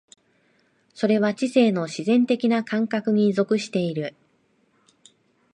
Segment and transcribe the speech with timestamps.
[0.95, 4.15] それは知性の自然的な感覚に属している。